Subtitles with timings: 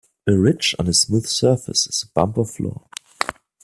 [0.27, 2.87] A ridge on a smooth surface is a bump or flaw.